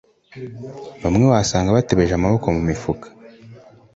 [1.01, 2.91] bamwe wasangaga batebeje amaboko mu mifu